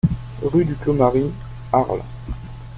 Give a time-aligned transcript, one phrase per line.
[0.41, 1.29] Rue du Clos Marie,
[1.71, 2.01] Arles